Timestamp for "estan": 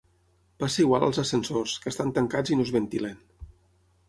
1.95-2.15